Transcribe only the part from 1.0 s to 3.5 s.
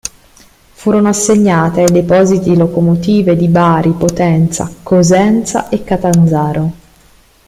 assegnate ai depositi locomotive di